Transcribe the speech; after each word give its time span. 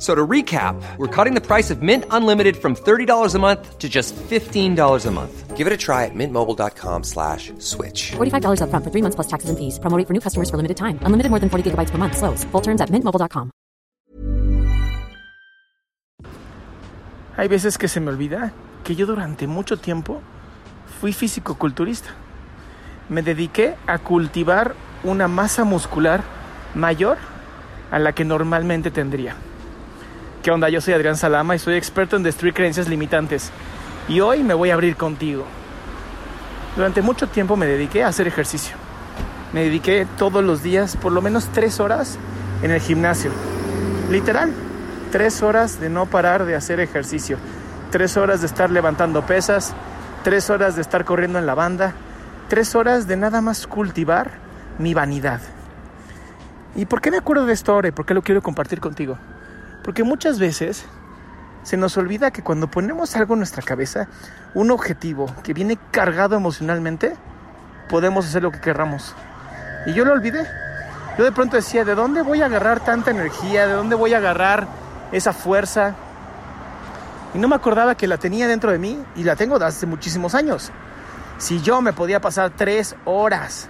So 0.00 0.14
to 0.14 0.26
recap, 0.26 0.80
we're 0.96 1.14
cutting 1.14 1.34
the 1.34 1.46
price 1.46 1.70
of 1.70 1.82
Mint 1.82 2.04
Unlimited 2.10 2.56
from 2.56 2.74
$30 2.74 3.34
a 3.34 3.38
month 3.38 3.78
to 3.78 3.86
just 3.86 4.16
$15 4.16 5.06
a 5.06 5.10
month. 5.10 5.56
Give 5.58 5.66
it 5.66 5.74
a 5.74 5.76
try 5.76 6.06
at 6.06 6.14
mintmobile.com 6.14 7.04
slash 7.04 7.52
switch. 7.58 8.12
$45 8.16 8.62
upfront 8.64 8.82
for 8.82 8.90
three 8.90 9.02
months 9.02 9.16
plus 9.16 9.28
taxes 9.28 9.50
and 9.50 9.58
fees. 9.58 9.78
Promo 9.78 9.98
rate 9.98 10.06
for 10.08 10.14
new 10.14 10.20
customers 10.20 10.48
for 10.48 10.56
limited 10.56 10.78
time. 10.78 10.98
Unlimited 11.04 11.28
more 11.28 11.38
than 11.38 11.50
40 11.50 11.70
gigabytes 11.70 11.90
per 11.90 11.98
month. 11.98 12.16
Slows. 12.16 12.44
Full 12.50 12.62
terms 12.62 12.80
at 12.80 12.88
mintmobile.com. 12.88 13.50
Hay 17.36 17.48
veces 17.48 17.76
que 17.76 17.88
se 17.88 18.00
me 18.00 18.10
olvida 18.10 18.52
que 18.84 18.96
yo 18.96 19.04
durante 19.06 19.46
mucho 19.46 19.76
tiempo 19.76 20.22
fui 21.00 21.12
físico-culturista. 21.12 22.08
Me 23.10 23.20
dediqué 23.22 23.76
a 23.86 23.98
cultivar 23.98 24.74
una 25.04 25.28
masa 25.28 25.64
muscular 25.64 26.22
mayor 26.74 27.18
a 27.90 27.98
la 27.98 28.12
que 28.12 28.24
normalmente 28.24 28.90
tendría. 28.90 29.36
¿Qué 30.42 30.50
onda? 30.50 30.70
Yo 30.70 30.80
soy 30.80 30.94
Adrián 30.94 31.18
Salama 31.18 31.54
y 31.54 31.58
soy 31.58 31.74
experto 31.74 32.16
en 32.16 32.22
destruir 32.22 32.54
creencias 32.54 32.88
limitantes. 32.88 33.50
Y 34.08 34.20
hoy 34.20 34.42
me 34.42 34.54
voy 34.54 34.70
a 34.70 34.74
abrir 34.74 34.96
contigo. 34.96 35.44
Durante 36.76 37.02
mucho 37.02 37.26
tiempo 37.26 37.56
me 37.56 37.66
dediqué 37.66 38.02
a 38.02 38.08
hacer 38.08 38.26
ejercicio. 38.26 38.74
Me 39.52 39.64
dediqué 39.64 40.06
todos 40.16 40.42
los 40.42 40.62
días 40.62 40.96
por 40.96 41.12
lo 41.12 41.20
menos 41.20 41.50
tres 41.52 41.78
horas 41.78 42.18
en 42.62 42.70
el 42.70 42.80
gimnasio. 42.80 43.30
Literal, 44.10 44.50
tres 45.12 45.42
horas 45.42 45.78
de 45.78 45.90
no 45.90 46.06
parar 46.06 46.46
de 46.46 46.56
hacer 46.56 46.80
ejercicio. 46.80 47.36
Tres 47.90 48.16
horas 48.16 48.40
de 48.40 48.46
estar 48.46 48.70
levantando 48.70 49.26
pesas. 49.26 49.74
Tres 50.24 50.48
horas 50.48 50.74
de 50.74 50.80
estar 50.80 51.04
corriendo 51.04 51.38
en 51.38 51.44
la 51.44 51.54
banda. 51.54 51.92
Tres 52.48 52.74
horas 52.74 53.06
de 53.06 53.18
nada 53.18 53.42
más 53.42 53.66
cultivar 53.66 54.30
mi 54.78 54.94
vanidad. 54.94 55.42
¿Y 56.76 56.86
por 56.86 57.02
qué 57.02 57.10
me 57.10 57.18
acuerdo 57.18 57.44
de 57.44 57.52
esto 57.52 57.72
ahora 57.72 57.88
y 57.88 57.92
por 57.92 58.06
qué 58.06 58.14
lo 58.14 58.22
quiero 58.22 58.40
compartir 58.40 58.80
contigo? 58.80 59.18
Porque 59.82 60.04
muchas 60.04 60.38
veces 60.38 60.84
se 61.62 61.76
nos 61.76 61.96
olvida 61.96 62.30
que 62.30 62.42
cuando 62.42 62.70
ponemos 62.70 63.16
algo 63.16 63.34
en 63.34 63.40
nuestra 63.40 63.62
cabeza, 63.62 64.08
un 64.54 64.70
objetivo 64.70 65.26
que 65.42 65.52
viene 65.52 65.78
cargado 65.90 66.36
emocionalmente, 66.36 67.14
podemos 67.88 68.26
hacer 68.26 68.42
lo 68.42 68.50
que 68.50 68.60
querramos. 68.60 69.14
Y 69.86 69.92
yo 69.92 70.04
lo 70.04 70.12
olvidé. 70.12 70.46
Yo 71.18 71.24
de 71.24 71.32
pronto 71.32 71.56
decía, 71.56 71.84
¿de 71.84 71.94
dónde 71.94 72.22
voy 72.22 72.42
a 72.42 72.46
agarrar 72.46 72.80
tanta 72.80 73.10
energía? 73.10 73.66
¿De 73.66 73.74
dónde 73.74 73.96
voy 73.96 74.14
a 74.14 74.18
agarrar 74.18 74.66
esa 75.12 75.32
fuerza? 75.32 75.94
Y 77.34 77.38
no 77.38 77.48
me 77.48 77.56
acordaba 77.56 77.94
que 77.94 78.06
la 78.06 78.16
tenía 78.16 78.48
dentro 78.48 78.70
de 78.70 78.78
mí 78.78 79.02
y 79.16 79.24
la 79.24 79.36
tengo 79.36 79.58
desde 79.58 79.66
hace 79.66 79.86
muchísimos 79.86 80.34
años. 80.34 80.70
Si 81.38 81.60
yo 81.60 81.80
me 81.80 81.92
podía 81.92 82.20
pasar 82.20 82.52
tres 82.56 82.94
horas, 83.04 83.68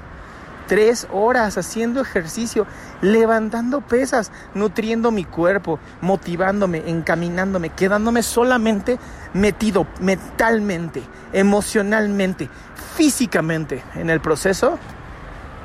tres 0.71 1.09
horas 1.13 1.59
haciendo 1.59 2.01
ejercicio, 2.01 2.65
levantando 3.03 3.81
pesas, 3.81 4.31
nutriendo 4.55 5.11
mi 5.11 5.25
cuerpo, 5.25 5.81
motivándome, 6.01 6.89
encaminándome, 6.89 7.71
quedándome 7.71 8.23
solamente 8.23 9.01
metido 9.35 9.89
mentalmente, 9.99 11.03
emocionalmente, 11.33 12.49
físicamente 12.95 13.83
en 13.97 14.11
el 14.11 14.21
proceso. 14.21 14.79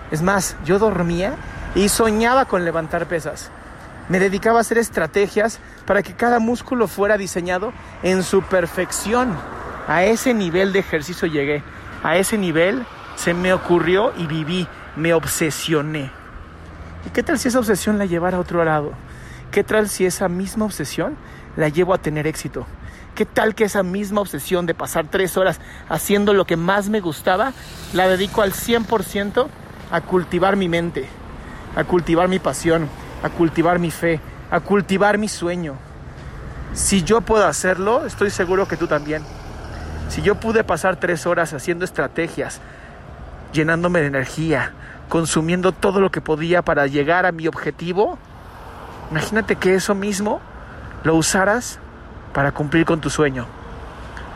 Es 0.09 0.23
más, 0.23 0.55
yo 0.65 0.79
dormía 0.79 1.35
y 1.75 1.89
soñaba 1.89 2.45
con 2.45 2.65
levantar 2.65 3.05
pesas. 3.05 3.51
Me 4.09 4.17
dedicaba 4.17 4.57
a 4.57 4.61
hacer 4.61 4.79
estrategias 4.79 5.59
para 5.85 6.01
que 6.01 6.15
cada 6.15 6.39
músculo 6.39 6.87
fuera 6.87 7.15
diseñado 7.15 7.73
en 8.01 8.23
su 8.23 8.41
perfección. 8.41 9.37
A 9.87 10.03
ese 10.03 10.33
nivel 10.33 10.73
de 10.73 10.79
ejercicio 10.79 11.27
llegué. 11.27 11.61
A 12.01 12.17
ese 12.17 12.39
nivel 12.39 12.87
se 13.15 13.35
me 13.35 13.53
ocurrió 13.53 14.11
y 14.17 14.25
viví. 14.25 14.67
Me 14.95 15.13
obsesioné. 15.13 16.09
¿Y 17.05 17.09
qué 17.09 17.21
tal 17.21 17.37
si 17.37 17.49
esa 17.49 17.59
obsesión 17.59 17.97
la 17.97 18.05
llevara 18.05 18.37
a 18.37 18.39
otro 18.39 18.63
lado? 18.63 18.93
¿Qué 19.51 19.63
tal 19.63 19.89
si 19.89 20.05
esa 20.05 20.29
misma 20.29 20.65
obsesión 20.65 21.17
la 21.57 21.69
llevo 21.69 21.93
a 21.93 21.97
tener 21.97 22.27
éxito? 22.27 22.65
¿Qué 23.13 23.25
tal 23.25 23.55
que 23.55 23.65
esa 23.65 23.83
misma 23.83 24.21
obsesión 24.21 24.65
de 24.65 24.73
pasar 24.73 25.07
tres 25.09 25.37
horas 25.37 25.59
haciendo 25.89 26.33
lo 26.33 26.45
que 26.45 26.57
más 26.57 26.89
me 26.89 26.99
gustaba, 26.99 27.53
la 27.93 28.07
dedico 28.07 28.41
al 28.41 28.53
100% 28.53 29.47
a 29.91 30.01
cultivar 30.01 30.55
mi 30.55 30.67
mente, 30.67 31.07
a 31.75 31.83
cultivar 31.83 32.27
mi 32.27 32.39
pasión, 32.39 32.89
a 33.23 33.29
cultivar 33.29 33.79
mi 33.79 33.91
fe, 33.91 34.19
a 34.51 34.59
cultivar 34.59 35.17
mi 35.17 35.29
sueño? 35.29 35.75
Si 36.73 37.03
yo 37.03 37.21
puedo 37.21 37.45
hacerlo, 37.47 38.05
estoy 38.05 38.29
seguro 38.29 38.67
que 38.67 38.75
tú 38.75 38.87
también. 38.87 39.23
Si 40.09 40.21
yo 40.21 40.35
pude 40.35 40.63
pasar 40.63 40.97
tres 40.97 41.25
horas 41.25 41.53
haciendo 41.53 41.85
estrategias, 41.85 42.59
llenándome 43.53 44.01
de 44.01 44.07
energía, 44.07 44.73
consumiendo 45.09 45.71
todo 45.71 45.99
lo 45.99 46.11
que 46.11 46.21
podía 46.21 46.61
para 46.61 46.87
llegar 46.87 47.25
a 47.25 47.31
mi 47.31 47.47
objetivo, 47.47 48.17
imagínate 49.11 49.55
que 49.55 49.75
eso 49.75 49.95
mismo 49.95 50.41
lo 51.03 51.15
usaras 51.15 51.79
para 52.33 52.51
cumplir 52.51 52.85
con 52.85 53.01
tu 53.01 53.09
sueño. 53.09 53.45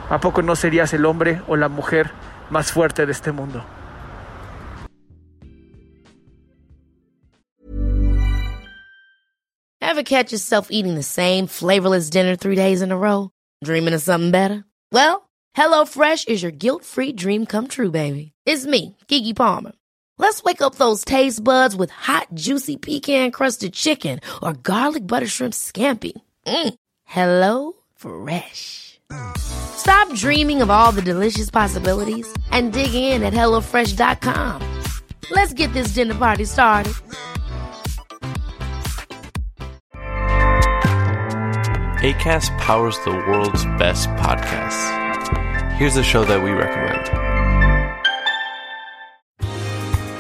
¿A 0.10 0.20
poco 0.20 0.42
no 0.42 0.56
serías 0.56 0.94
el 0.94 1.06
hombre 1.06 1.42
o 1.48 1.56
la 1.56 1.70
mujer 1.70 2.12
más 2.50 2.72
fuerte 2.72 3.06
de 3.06 3.12
este 3.12 3.32
mundo? 3.32 3.64
Ever 9.82 10.04
catch 10.04 10.32
yourself 10.32 10.68
eating 10.70 10.96
the 10.96 11.04
same 11.04 11.48
flavorless 11.48 12.10
dinner 12.10 12.36
three 12.36 12.56
days 12.56 12.82
in 12.82 12.92
a 12.92 12.98
row? 12.98 13.32
Dreaming 13.64 13.94
of 13.94 14.02
something 14.02 14.32
better? 14.32 14.64
Well, 14.92 15.30
HelloFresh 15.58 16.28
is 16.28 16.42
your 16.42 16.52
guilt 16.52 16.86
free 16.86 17.12
dream 17.12 17.46
come 17.46 17.68
true, 17.68 17.92
baby. 17.92 18.34
It's 18.46 18.66
me, 18.66 18.96
Gigi 19.08 19.34
Palmer. 19.34 19.74
Let's 20.20 20.44
wake 20.44 20.62
up 20.62 20.76
those 20.76 21.06
taste 21.06 21.42
buds 21.42 21.78
with 21.78 21.90
hot, 21.92 22.28
juicy 22.34 22.76
pecan 22.76 23.32
crusted 23.32 23.72
chicken 23.74 24.20
or 24.44 24.52
garlic 24.52 25.08
butter 25.08 25.28
shrimp 25.28 25.54
scampi. 25.54 26.12
Mm. 26.46 26.74
Hello 27.06 27.74
Fresh. 27.96 29.00
Stop 29.38 30.14
dreaming 30.16 30.62
of 30.62 30.70
all 30.70 30.92
the 30.92 31.02
delicious 31.02 31.50
possibilities 31.50 32.28
and 32.52 32.74
dig 32.74 32.94
in 32.94 33.24
at 33.24 33.34
HelloFresh.com. 33.34 34.62
Let's 35.32 35.54
get 35.54 35.72
this 35.74 35.94
dinner 35.94 36.16
party 36.16 36.44
started. 36.44 36.94
ACAST 42.04 42.58
powers 42.60 43.00
the 43.06 43.12
world's 43.12 43.64
best 43.78 44.10
podcasts. 44.10 45.74
Here's 45.74 45.96
a 45.96 46.04
show 46.04 46.26
that 46.26 46.44
we 46.44 46.52
recommend. 46.52 47.29